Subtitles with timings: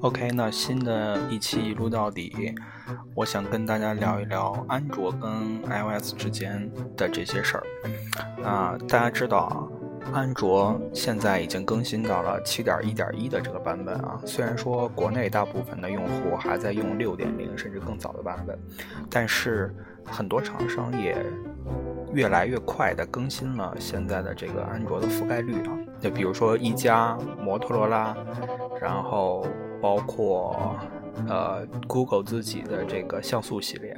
[0.00, 2.54] OK，那新的一期一路到底，
[3.14, 7.64] 我想跟大家聊一聊安卓跟 iOS 之间的这些事儿。
[8.42, 9.68] 啊，大家知道啊，
[10.14, 14.18] 安卓现在已经更新到了七点一点一的这个版本啊。
[14.24, 18.58] 虽然说国内大部分的用户还在用六点零甚至更早的版本，
[19.10, 19.74] 但是
[20.06, 21.16] 很多厂商也
[22.12, 25.76] 越来越快的更新了现在的这个安卓的覆盖率啊。
[26.00, 28.16] 就比如说一加、摩托罗拉，
[28.80, 29.46] 然后。
[29.78, 30.74] 包括
[31.28, 33.94] 呃，Google 自己的这个像素系列，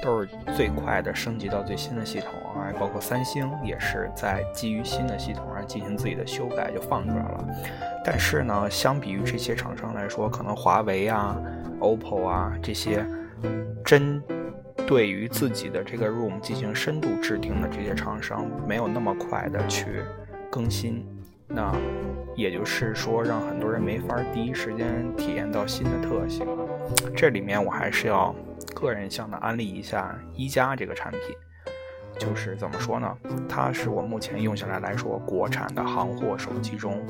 [0.00, 2.72] 都是最快的升级到最新的系统啊。
[2.78, 7.44] 包括三星也是在基于新的系统上进行自己的修改，就放出来了。
[8.04, 11.36] 但是呢，相比于这些厂商来说，可能华为啊、
[11.80, 13.04] OPPO 啊这些
[13.84, 14.22] 真
[14.84, 20.02] 对于自己的这个 Room 进行深度制定的这些厂商，没有那么快的去
[20.50, 21.06] 更新。
[21.48, 21.72] 那
[22.34, 26.46] 也就是说，让很多人没法第一时间体验到新的特性。
[27.14, 28.34] 这里面我还是要
[28.74, 31.20] 个人向的安利一下一加这个产品，
[32.18, 33.16] 就是怎么说呢？
[33.48, 37.06] 它是我目前用下来来说，国产的行货手机中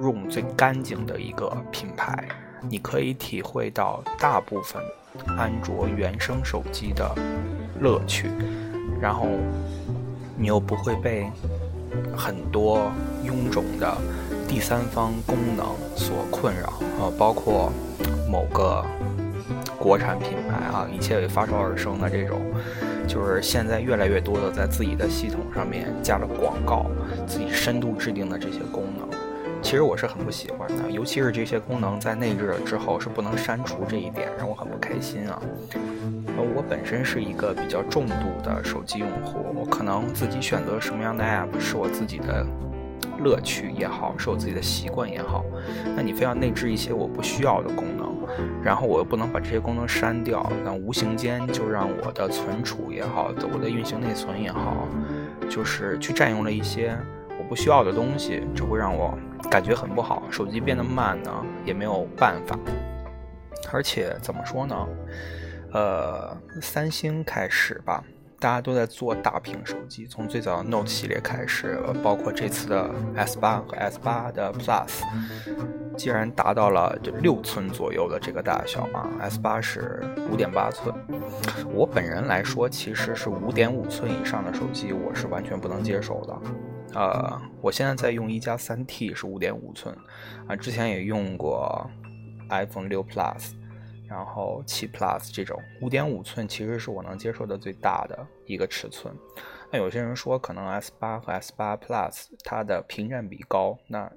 [0.00, 2.28] Room 最干净的一个品牌。
[2.68, 4.80] 你可以体会到大部分
[5.36, 7.14] 安卓原生手机的
[7.80, 8.28] 乐趣，
[9.00, 9.26] 然后
[10.36, 11.30] 你又不会被。
[12.16, 12.90] 很多
[13.22, 13.96] 臃肿的
[14.48, 16.68] 第三方功能所困扰
[16.98, 17.70] 啊，包括
[18.30, 18.82] 某个
[19.78, 22.40] 国产品牌啊，一切为发烧而生的这种，
[23.06, 26.86] 就是现在越来越多的在自己的系统上面加了广告，
[27.26, 29.06] 自己深度制定的这些功能，
[29.72, 35.40] 其实我是很不喜欢的，尤其是这些功能在内置了之后是不能删除这一点，让我很不开心啊。
[35.72, 42.46] 呃我本身是一个比较重度的手机用户，我可能自己选择什么样的 app 是我自己的
[43.24, 45.42] 乐趣也好，是我自己的习惯也好。
[45.96, 48.14] 那你非要内置一些我不需要的功能，
[48.62, 54.86] 然后我又不能把这些功能删掉，那无形间就让我的存储也好，我的运行内存也好，
[55.48, 56.94] 就是去占用了一些
[57.38, 59.16] 我不需要的东西，这会让我
[59.52, 60.22] 感觉很不好。
[60.30, 61.30] 手机变得慢呢，
[61.62, 62.58] 也没有办法。
[63.70, 64.74] 而且怎么说呢？
[65.74, 68.02] 呃，三星开始吧，
[68.40, 75.02] 大家都在做大屏手机，从最早的 Note 系列开始，包括这次的 S 八和 S 八的 Plus，
[75.98, 80.94] 既然达到了就六寸左右的这个大小啊，S 八是五点八寸。
[81.74, 86.38] 我本人来说，其实是五点五寸以上的手机，我是完全不能接受的。
[86.94, 89.96] 呃，我现在在用一加三 T 是五点五寸，
[90.46, 91.90] 啊，之前也用过
[92.50, 93.54] iPhone 六 Plus。
[94.08, 99.16] 然后七 Plus 这种五点五寸其实是我能接受的最大的一个尺寸。
[99.70, 104.12] 那有些人说可能 S 八和 S 八 Plus 它的屏占比高，那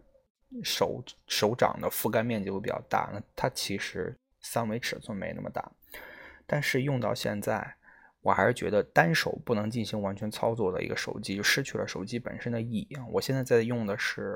[0.64, 3.10] 手手掌的覆盖面积会比较大。
[3.14, 5.72] 那它其实三维尺寸没那么大。
[6.46, 7.76] 但是用到现在，
[8.26, 12.98] 我还是觉得单手不能进行完全操作的一个手机，就失去了手机本身的意义。
[13.12, 14.36] 我现在在用的是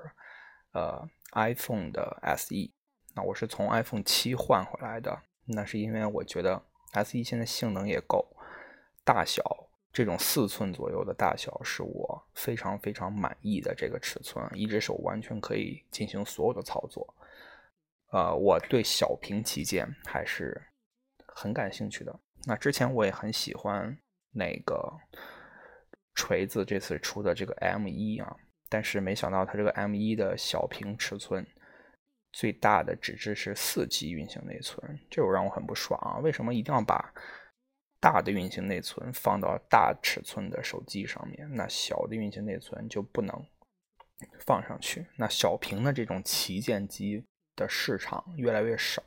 [0.73, 2.69] 呃 iPhone 的 SE，
[3.15, 5.19] 那我是从 iPhone 七换回来的。
[5.43, 6.61] 那是因为我觉得
[6.91, 8.23] S E 现在性能也够，
[9.03, 9.41] 大小
[9.91, 17.11] 这种四寸左右的大小是我非常非常满意的这个尺寸，一只手完全可以进行所有的操作。
[18.11, 20.61] 呃，我对小屏旗舰还是
[21.25, 22.19] 很感兴趣的。
[22.45, 23.97] 那之前我也很喜欢
[24.31, 24.91] 那个
[26.15, 28.35] 锤子这次出的这个 M 一啊，
[28.69, 31.45] 但是没想到它这个 M 一的小屏尺寸。
[32.31, 36.19] 最大的只支持四 G 运行内存，这让我很不爽啊！
[36.19, 37.11] 为什么一定要把
[37.99, 41.49] 大的运行内存放到大尺寸的手机上面？
[41.55, 43.35] 那小的运行内存就不能
[44.45, 45.07] 放上去？
[45.17, 47.25] 那小屏的这种旗舰机
[47.55, 49.01] 的市场越来越少，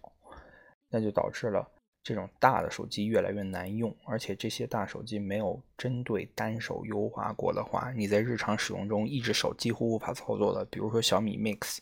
[0.88, 1.70] 那就导致了
[2.03, 3.95] 这种大的手机越来越难用。
[4.05, 10.65] 而且这些大手机没有针对单手优化过的话，你在日常使用中一只手几乎无法操作的。
[10.67, 11.79] 比如说小米 Mix。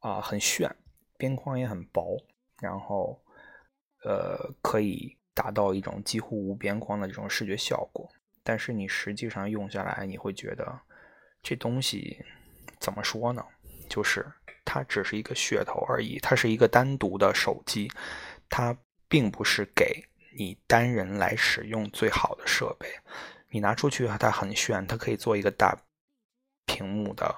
[0.00, 0.68] 啊，很炫，
[1.16, 2.20] 边框也很薄，
[2.60, 3.22] 然后，
[4.02, 8.10] 呃，可以达到一种几乎无边框的这种视觉效果。
[8.42, 10.76] 但是你实际上用下来，你会觉得
[11.40, 12.18] 这东西
[12.80, 13.46] 怎么说呢？
[13.88, 14.26] 就是
[14.64, 17.88] 它只是一个噱头而已，它是一个单独的手机，
[18.48, 18.76] 它
[19.12, 20.02] 并不是给
[20.38, 22.88] 你单人来使用最好的设备。
[23.50, 25.76] 你拿出去啊它很炫，它可以做一个大
[26.64, 27.30] 屏幕的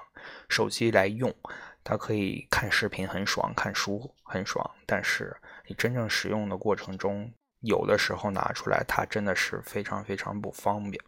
[0.47, 1.35] 手机来用。
[1.83, 5.35] 它可以看视频很爽，看书很爽，但是
[5.67, 7.29] 你真正使用的过程中，
[7.59, 11.03] 有的时候拿出来它真的是非常非常不方便。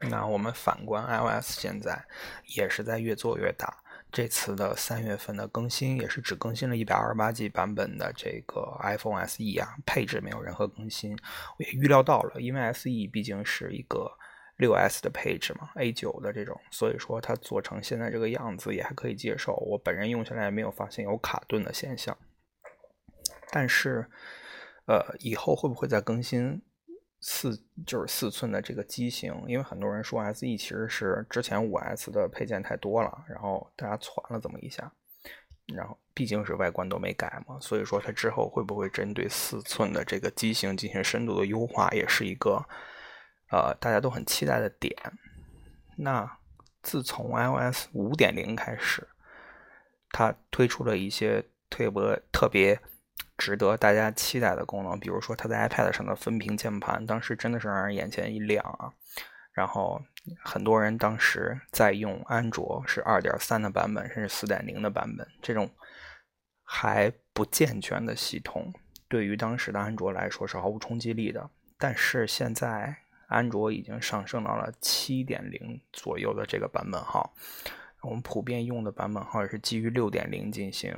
[0.00, 2.02] 那我们反观 iOS，现在
[2.46, 3.83] 也是在越做越大。
[4.14, 11.18] 这次的三月份的更新也是只更新了一百二十八 G 版本的这个 iPhone SE 啊，配置没有任何更新。
[11.58, 14.08] 我也预料到了，因为 SE 毕竟是一个
[14.56, 19.56] 六 S 的配置嘛，A 九的这种，所以说它做成现在这个样子也还可以接受。
[19.56, 22.16] 我本人用下来也没有发现有卡顿的现象。
[23.50, 24.08] 但是，
[24.86, 26.62] 呃，以后会不会再更新？
[27.26, 34.92] 四就是四寸的这个机型，因为很多人说 SE 其实是之前五 S 的配件太多了，然后大家攒了这么一下，
[35.74, 42.62] 然后毕竟是外观都没改嘛，所以说它之后会不会针对四寸的这个机型进行深度的优化，也是一个
[43.50, 44.94] 呃大家都很期待的点。
[45.96, 46.30] 那
[46.82, 49.08] 自从 iOS 五点零开始，
[50.10, 52.78] 它推出了一些特别特别。
[53.36, 58.92] 值得大家期待的功能，比如说它在 iPad 上的分屏键盘，当时真的是让人眼前一亮啊！
[59.52, 60.02] 然后
[60.42, 65.70] 很多人当时在用安卓是2.3的版本，甚至4.0的版本，这种
[66.62, 68.72] 还不健全的系统，
[69.08, 71.48] 对于当时的安卓来说是毫无冲击力的。
[71.78, 72.96] 但是现在
[73.26, 77.32] 安卓已经上升到了7.0左右的这个版本号，
[78.00, 80.96] 我们普遍用的版本号也是基于6.0进行。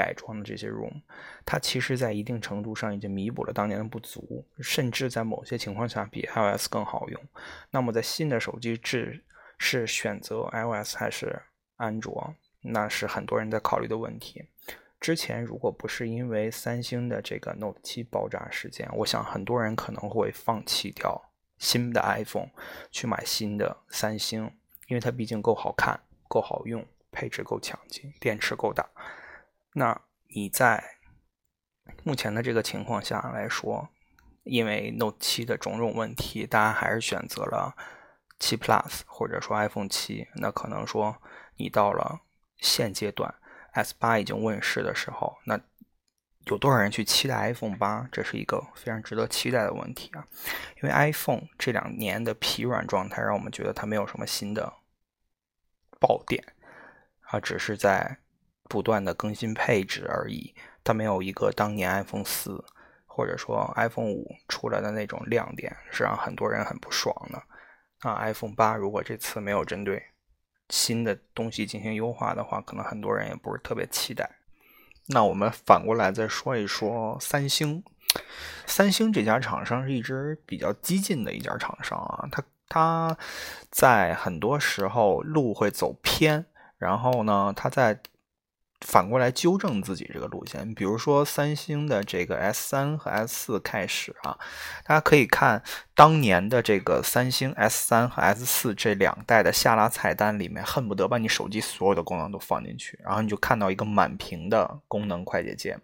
[0.00, 1.02] 改装的这些 ROM，
[1.44, 7.20] 它其实在一定程度上已经弥补了当年的不足，甚至在某些情况下比 iOS 更好用。
[7.70, 9.22] 那么在新的手机制
[9.58, 11.42] 是选择 iOS 还是
[11.76, 14.42] 安卓，那是很多人在考虑的问题。
[14.98, 22.48] 之前如果不是因为三星的这个 Note 7爆炸事件，我想很多人可能会放弃掉新的 iPhone，
[22.90, 24.50] 去买新的三星，
[24.88, 26.82] 因为它毕竟够好看、够好用、
[27.12, 28.88] 配置够强劲、电池够大。
[29.74, 30.82] 那你在
[32.02, 33.88] 目前的这个情况下来说，
[34.42, 37.76] 因为 Note 7的种种问题，大家还是选择了
[38.38, 40.26] 7 Plus 或者说 iPhone 7。
[40.36, 41.20] 那可能说
[41.56, 42.20] 你到了
[42.56, 43.32] 现阶段
[43.72, 45.60] S 八已经问世的时候，那
[46.46, 48.08] 有多少人去期待 iPhone 八？
[48.10, 50.26] 这是一个非常值得期待的问题啊！
[50.82, 54.72] 因为 iPhone 这两年的疲软状态，让我们觉得它没有什么新的
[56.00, 56.42] 爆点，
[57.20, 58.18] 啊，只是在。
[58.70, 62.64] 不断的更新配置而已，它没有一个当年 iPhone 四
[63.04, 67.42] 或者说 iPhone 五出来的那种亮点，是让很多人很不爽的。
[68.08, 70.00] 啊，iPhone 八如果这次没有针对
[70.68, 74.30] 新的东西进行优化的话，可能很多人也不是特别期待。
[75.08, 77.82] 那我们反过来再说一说三星，
[78.66, 83.18] 三星这家厂商是一直比较激进的一家厂商啊，它它
[83.70, 86.46] 在很多时候路会走偏，
[86.78, 88.00] 然后呢，它在
[88.86, 94.38] 反过来纠正自己这个路线，比如说三星的这个 S 三和 S 四开始啊，
[94.84, 95.62] 大家可以看
[95.94, 105.78] 当年的这个三星 S 三和 S 四这两代的下拉菜单里面，恨不得把你手机所有的功能都放进去，然后你就看到一个满屏的功能快捷键，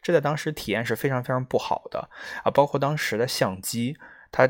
[0.00, 2.08] 这在当时体验是非常非常不好的
[2.42, 2.50] 啊。
[2.50, 3.98] 包括当时的相机，
[4.32, 4.48] 它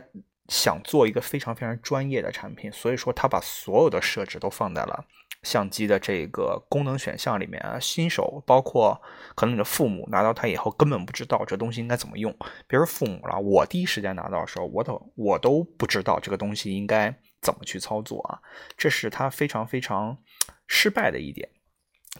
[0.48, 5.04] 想做一个非常非常专业的产品，所以说它把所有的设置都放在了。
[5.44, 9.00] 相机的这个功能选项里面啊，新手包括
[9.36, 12.36] 可能你的父母拿到它以后根本不知道这东西应该怎么用。
[12.66, 18.40] 别说父母了，我第一时间拿到的时候，我都我都不知道这个东西应该怎么去操作啊，
[18.76, 20.18] 这是它非常非常
[20.66, 21.49] 失败的一点。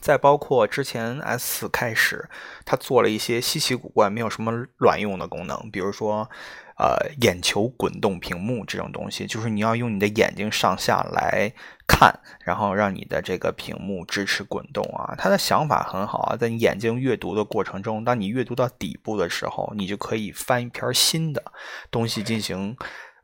[0.00, 2.31] 再包括之前 S 四开始，
[2.64, 6.31] 它做了一些稀奇古怪、没有什么卵用的功能，比如说。
[6.79, 11.53] 呃，眼球滚动屏幕这种东西，就是你要用你的眼睛上下来
[11.89, 15.13] 看，然后让你的这个屏幕支持滚动啊。
[15.19, 21.43] 他的想法很好啊，在你眼睛阅读的过程中，当你阅读到底部的时候，你就可以翻一篇新的
[21.91, 22.77] 东西进行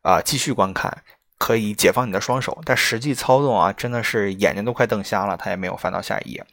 [0.02, 1.04] 啊继续观看，
[1.38, 2.60] 可以解放你的双手。
[2.64, 6.44] 但实际操作啊，真的是眼睛都快瞪瞎了，他也没有翻到下一页。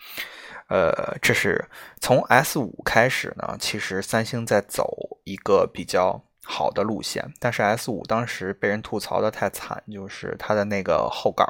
[0.69, 1.67] 呃，这是
[1.99, 6.23] 从 S 五开始呢，其实三星在走一个比较。
[6.43, 11.45] 好的路线，但是 S 五当时被人吐槽的太惨，就是它的那个后盖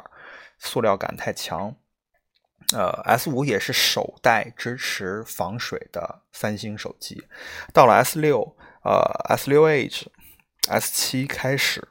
[0.58, 1.74] 塑料感太强。
[2.72, 7.26] 呃，S 五也是首代支持防水的三星手机。
[7.72, 10.10] 到了 S 六，呃，S 六 H、
[10.68, 11.88] S 七开始，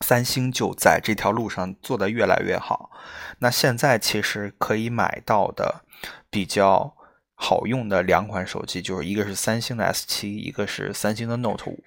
[0.00, 2.90] 三星就在这条路上做得越来越好。
[3.38, 5.84] 那现在其实可以买到的
[6.30, 6.96] 比较
[7.42, 11.82] 好用的两款手机，就是一个是三星的 S 七，一个是三星的 Note 五。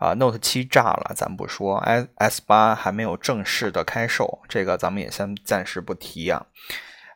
[0.00, 6.44] 啊，Note 七炸了，咱不说，S S 八还没有正式的开售，这个咱们也先暂时不提啊。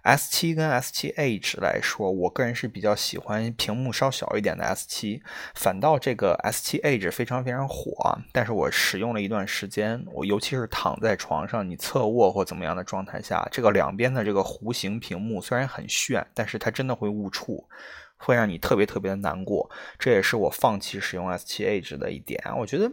[0.06, 5.20] S7 跟 S7 Edge 来说，我个人是比较喜欢屏幕稍小一点的 S7，
[5.56, 8.16] 反倒这个 S7 Edge 非常非常火。
[8.30, 17.68] 但是我使用了一段时间，我尤其是躺在床上，你侧卧或怎么样的状态下，这个两边的这个弧形屏幕虽然很炫，但是它真的会误触，
[18.16, 19.68] 会让你特别特别的难过。
[19.98, 22.40] 这也是我放弃使用 S7 Edge 的一点。
[22.56, 22.88] 我觉得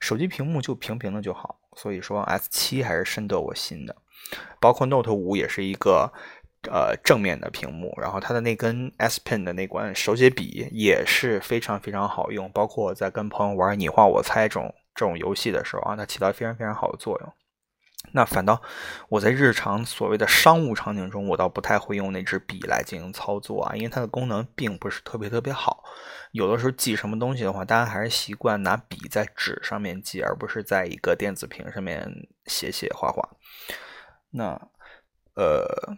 [0.00, 3.94] 手机屏幕就平平的就好，所以说 S7 还是深得我心的。
[4.60, 6.10] 包括 Note 5也是一个。
[6.64, 12.50] 呃，正面的屏幕，然后它的那根 S Pen 的那管手写笔也是非常非常好用。
[12.50, 17.32] 包括我在跟朋友玩你画我猜这种这种游戏的时候啊，它起到非常非常好的作用。
[18.12, 18.60] 那反倒
[19.08, 25.84] 我在日常所谓的商务场景中，我倒不太会用那支笔来进行操作啊，因为它的功能并不是特别特别好。
[26.32, 33.28] 有的时候记什么东西的话，大家还是习惯拿笔在纸上面记，而不是在一个电子屏上面写写画画。
[34.32, 34.60] 那
[35.36, 35.96] 呃。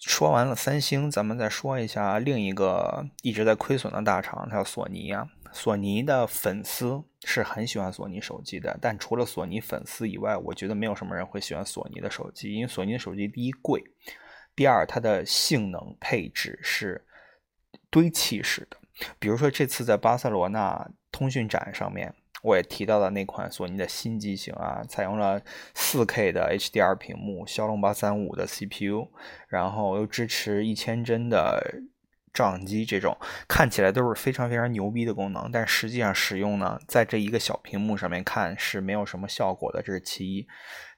[0.00, 5.28] 说完了三星，咱们再说一下另一个一直在亏损的大厂，它叫索尼啊。
[5.52, 13.82] 索尼的粉丝是很喜欢索尼手机的，但除了索尼粉丝以外，我觉得没有什么人会喜欢索尼的手机，因为索尼的手机第一贵，
[14.56, 17.04] 第二它的性能配置是
[17.90, 18.76] 堆砌式的。
[19.18, 22.14] 比如说这次在巴塞罗那通讯展上面。
[22.42, 25.40] 我也提到了那款索尼的新机型啊，采用了
[25.74, 29.08] 4K 的 HDR 屏幕，骁龙八三五的 CPU，
[29.48, 31.82] 然后又支持一千帧的
[32.32, 33.16] 照相机，这种
[33.46, 40.46] 看起来都是非常非常牛逼的功能，但实际上使用呢，在这一个小屏幕上面看是没有什么效果的，这是其一。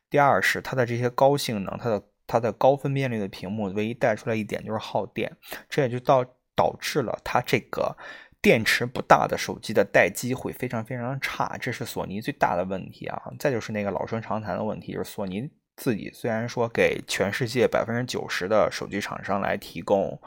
[0.09, 5.35] 第二是它的这些高性能，它的它的高分辨率的屏幕，唯一带出来一点就是耗电，
[5.69, 7.97] 这也就导导致了它这个。
[8.43, 13.23] 电池不大的手机的待机会非常非常差，这是索尼最大的问题啊！
[13.39, 20.21] 再就是那个老生常谈的问题，就是索尼自己虽然说给全世界百分之九十的手机厂商来提供，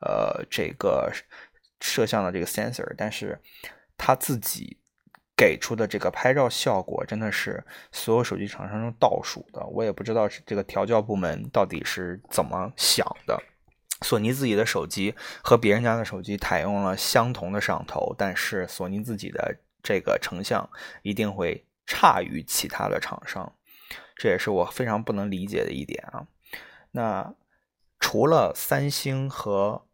[0.00, 1.10] 呃，这个
[1.80, 3.40] 摄像的这个 sensor，但是
[3.96, 4.76] 他自己
[5.34, 9.66] 给出的这个拍照效果真的是所有手机厂商中倒数的。
[9.68, 13.42] 我也不知道这个调教部门到底是怎么想的。
[14.02, 20.68] 索尼自己的手机和别人家的手机采用了相同的摄像头，但是索尼自己的这个成像
[21.02, 23.54] 一定会差于其他的厂商，
[24.16, 26.26] 这也是我非常不能理解的一点啊。
[26.90, 27.34] 那
[28.00, 29.86] 除了三星和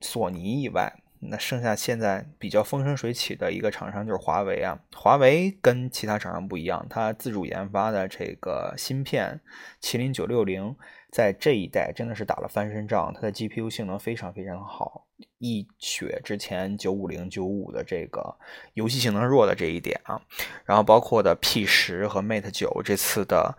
[0.00, 4.80] 索尼以外，那剩下现在比较风生水起的一个厂商就是华为啊。
[4.94, 9.40] 华为跟其他厂商不一样，它自主研发的这个芯片
[9.80, 10.74] 麒麟九六零。
[11.12, 15.06] 在这一代真的是打了翻身仗，它的 GPU 性能非常非常好，
[15.38, 18.36] 一雪之前九五零九五的这个
[18.74, 20.22] 游戏性能弱的这一点啊，
[20.64, 23.56] 然后包括的 P 十和 Mate 九这次的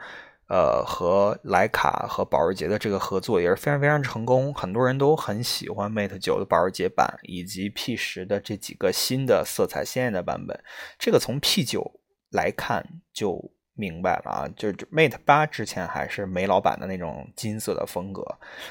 [0.48, 10.58] 呃和徕卡和保时捷的这个合作也是非常非常成功，很多人都很喜欢 Mate 九的保时捷版以及 P 十的这几个新的色彩鲜艳的版本，
[10.98, 13.52] 这个从 P 九来看就。
[13.82, 18.24] 明白了啊，就是 Mate 八之前还是梅老板的那种金色的风格，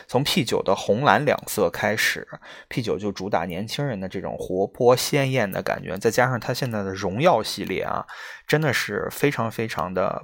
[0.07, 2.25] 从 P 九的红蓝两色开始
[2.69, 8.07] ，P 九就主打年轻人的这种活泼鲜艳的感觉，再加上它现在的荣耀系列啊，
[8.47, 10.23] 真的是非常非常的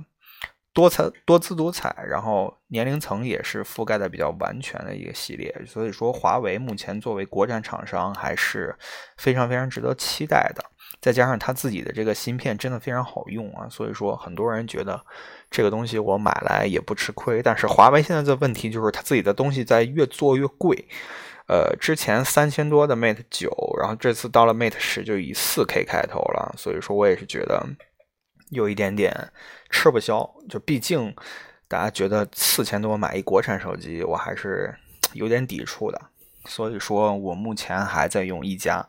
[0.72, 8.76] 多彩多姿多彩，然后年龄层也是覆盖的比较完全的一个系列，所以说华为目前作为国产厂商还是
[9.16, 10.64] 非常非常值得期待的。
[11.00, 15.00] 再加上它自己的这个芯片真的非常好用啊，所以说很多人觉得
[15.50, 17.42] 这个东西我买来也不吃亏。
[17.42, 20.88] 但是华为现在的问题就是它自己的东西在越做越贵，
[21.48, 27.64] 呃，之前三千多的 Mate 九，然后这次到了 Mate 十就以四 K 开头了，所以说我也是觉得
[28.50, 29.30] 有一点点
[29.70, 30.28] 吃不消。
[30.48, 31.14] 就毕竟
[31.68, 34.74] 大家觉得四千多买一国产手机，我还是
[35.12, 36.00] 有点抵触的，
[36.46, 38.88] 所以说我目前还在用一加。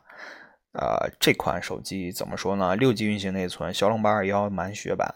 [0.72, 2.76] 呃，这款手机怎么说呢？
[2.76, 5.12] 六 G 运行内存，骁龙八二幺满血版。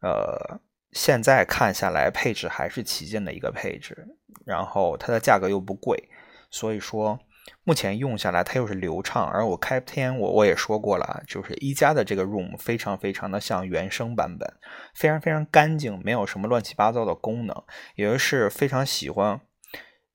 [0.00, 0.58] 呃，
[0.92, 4.08] 现在看下来，配置还是旗舰的一个配置，
[4.46, 6.08] 然后它的价格又不贵，
[6.50, 7.18] 所以说
[7.62, 9.26] 目前用下来它又是流畅。
[9.26, 14.50] 而我开篇我我也说过了，就是一加的这个 ROM 非常非常的像原生版本，
[14.94, 17.64] 非常非常干净，没有什么乱七八糟的功能，
[17.96, 19.38] 也就是非常喜欢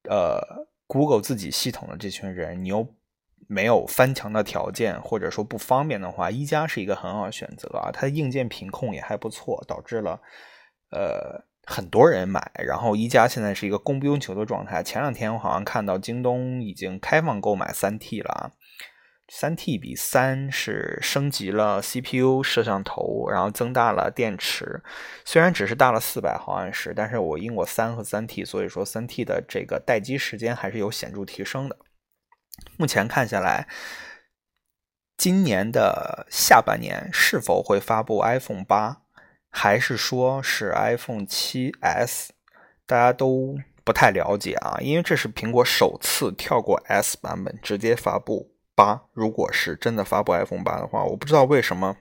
[0.10, 0.42] 呃
[0.88, 2.86] Google 自己系统的这群人，你又。
[3.48, 7.92] 没有翻墙的条件，或者说不方便的话，一加是一个很好的选择啊。
[7.92, 10.20] 它的硬件品控也还不错，导致了
[10.92, 12.52] 呃很多人买。
[12.56, 14.82] 然后一加现在是一个供不应求的状态。
[14.82, 18.52] 前两天我好像看到京东已经开放购买三 T 了啊。
[19.28, 24.84] 三 T 比三是升级了 CPU、摄像头，然后增大了电池。
[25.26, 31.76] 虽然只是大了四百毫安时，但是我用过三和三 T，所以说三 T 的这个待机时间还是有显著提升的。
[32.78, 33.68] 目前看下来，
[35.18, 39.02] 今年的下半年是否会发布 iPhone 八，
[39.50, 42.34] 还是说是 iPhone 七 S，
[42.86, 48.52] 大家都不太了解啊，因为这是苹果首次跳过 S 版本，直接发布。
[48.78, 51.96] 八，如果是真的发布 iPhone 八的话，我不知道为什么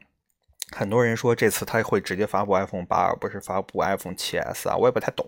[0.75, 5.25] 很多人说这次他会直接发布 iPhone 八，而不是发布 iPhone 七 S 啊，我也不太懂。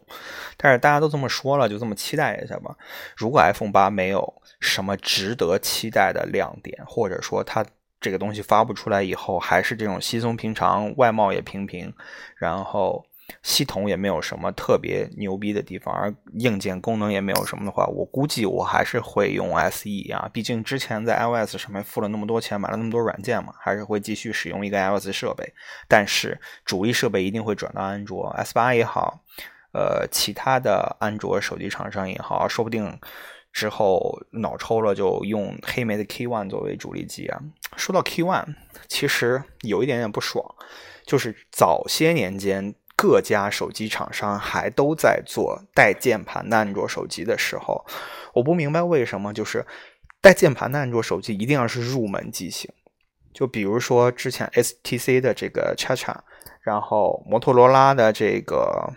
[0.56, 2.76] 但是大家都这么说了，就这么期待一下吧。
[3.16, 7.64] 如果 iPhone 八没有什么值得期待的亮点，或者说它
[8.00, 11.94] 这个东西发布出来以后还是这种稀松平常，外貌也平平，
[12.36, 13.05] 然后。
[13.42, 20.30] 系统也没有什么特别牛逼的地方，而硬件功能也没有什么的话，我估计我还是会用 SE 啊。
[20.32, 25.52] 毕竟之前在 iOS 上面付了那么多钱，买了那么多软件嘛，还是会继续使用一个 iOS 设备。
[25.88, 29.20] 但是主力设备一定会转到安卓，S 八也好，
[29.72, 32.96] 呃，其他的安卓手机厂商也好，说不定
[33.52, 37.40] 之后脑抽了就用黑莓的 K One 作为主力机啊。
[37.76, 38.54] 说到 K One，
[38.86, 40.44] 其实有一点点不爽，
[41.04, 42.74] 就是早些年间。
[42.96, 47.84] 各家手机厂商还都在做带键盘的安卓手机的时候，
[48.32, 49.66] 我不明白为什么就是
[50.20, 52.70] 带键盘的安卓手机一定要是入门机型。
[53.34, 56.16] 就比如说之前 STC 的这个 Chacha，
[56.62, 58.90] 然后摩托罗拉的这个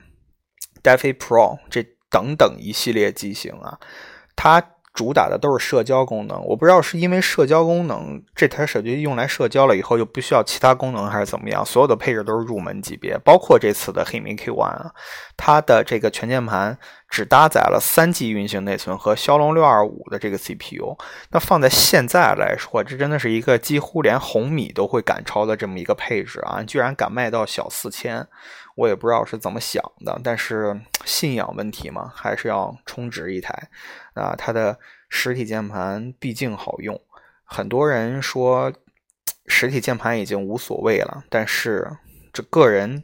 [0.81, 3.79] Defi Pro 这等等一系列机型啊，
[4.35, 4.75] 它。
[4.99, 11.65] 主打的都是社交功能，我不知道是因为社交功能这台手机用来社交了以后就不需要其他功能，还是怎么样？
[11.65, 14.91] 所有的配置都是入门级别，包括这次的黑莓 Q One 啊，
[15.37, 16.77] 它的这个全键盘
[17.09, 20.97] 只搭载了三 G 运行内存和骁龙六二五的这个 CPU，
[21.31, 28.27] 那放在现在来说，这真的是一个几乎连红米都会赶超的这么一个配置啊，居然敢卖到小四千。
[28.79, 33.53] 我也不知道是怎么想的，但是信仰问题嘛，还是要充值一台
[34.13, 34.33] 啊。
[34.37, 36.97] 它的实体键盘毕竟好用，
[37.43, 38.71] 很多人说
[39.47, 41.91] 实体键盘已经无所谓了，但是
[42.31, 43.03] 这个人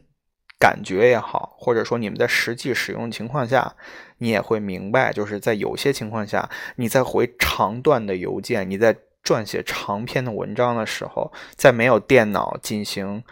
[0.58, 3.74] 感觉也好，或者说你们在实际使用情况下，
[4.16, 13.22] 你也会明白，就是在有些情况下，你在回长段的邮件，你在撰写长篇的文章的时候，在没有电脑进行。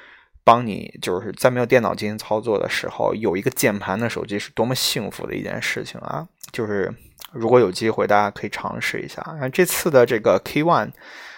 [0.44, 6.28] 帮你就是在没有电脑进行操作的时候，有一个键盘的手机是多么幸福的一件事情啊！
[6.52, 6.92] 就是
[7.32, 9.24] 如果有机会，大家可以尝试一下。
[9.52, 10.90] 这次的这个 K One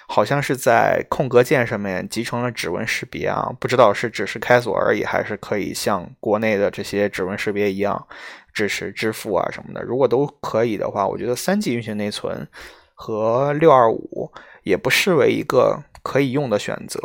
[0.09, 8.07] 好像是在空格键上面集成了指纹识别啊，不知道是只是开锁而已，还是可以像国内的这些指纹识别一样
[8.53, 9.83] 支持支付啊什么的。
[9.83, 12.49] 如果都可以的话，我觉得三 G 运行内存
[12.95, 14.33] 和六二五
[14.65, 17.01] 也不失为一个可以用的选择。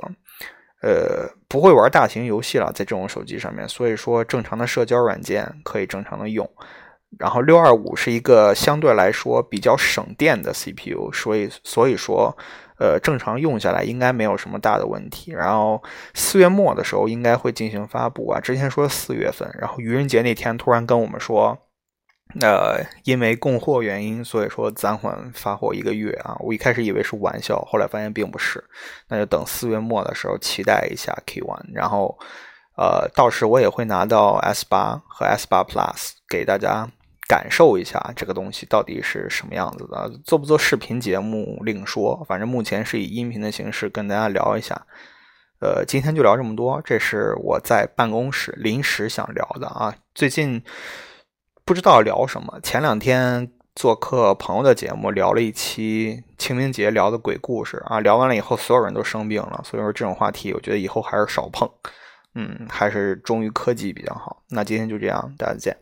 [0.81, 6.49] 呃，不会玩大型游戏了，在这种手机上面，所以说正常的社交软件可以正常的用。
[7.19, 12.35] 然后六二五是一个相对来说比较省电的 CPU，所以所以说，
[12.79, 15.31] 呃，正常用下来应该没有什么大的问题。
[15.31, 15.81] 然后
[16.13, 21.57] 四月末的时候应该会进行发布啊，之前说四月份，然后愚人节那天突然跟我们说。
[22.39, 26.35] 呃，因为供货原因，所以说暂缓发货一个月啊。
[26.39, 28.63] 我一开始以为是玩笑，后来发现并不是。
[29.09, 32.17] 那就等四月末的时候期待一下 K One，然后
[32.77, 36.87] 呃，到时我也会拿到 S 八和 S 八 Plus 给大家
[37.27, 40.09] 感受一下这个东西到底是什么样子的。
[40.23, 44.81] 做不做视频节目另说，反正目前是以音频的形式跟大家聊一下。
[45.59, 49.93] 呃，今天就聊这么多，这是我在办公室临时想聊的啊。
[50.15, 50.63] 最近。
[51.71, 52.59] 不知道聊什么。
[52.61, 58.01] 前两天做客朋友的节目，聊了一期清明节聊的鬼故事啊。
[58.01, 59.61] 聊完了以后，所有人都生病了。
[59.63, 61.69] 所以说这种话题，我觉得以后还是少碰。
[62.35, 64.43] 嗯，还是忠于科技比较好。
[64.49, 65.77] 那今天就这样，大家再见。